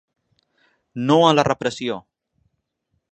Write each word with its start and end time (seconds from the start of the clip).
No 1.09 1.19
a 1.27 1.29
la 1.39 1.45
repressió. 1.49 1.99